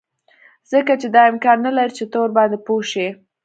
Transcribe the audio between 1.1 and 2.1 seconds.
دا امکان نلري چې